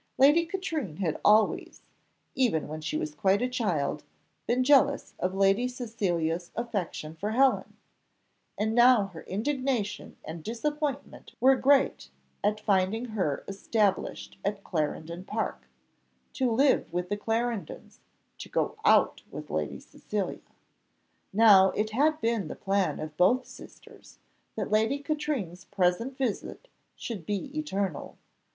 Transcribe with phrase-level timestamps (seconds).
[0.17, 1.83] Lady Katrine had always,
[2.33, 4.03] even when she was quite a child,
[4.47, 7.77] been jealous of Lady Cecilia's affection for Helen;
[8.57, 12.09] and now her indignation and disappointment were great
[12.43, 15.67] at finding her established at Clarendon Park
[16.33, 17.99] to live with the Clarendons,
[18.39, 20.39] to go out with Lady Cecilia.
[21.31, 24.17] Now, it had been the plan of both sisters,
[24.55, 28.17] that Lady Katrine's present visit should be eternal.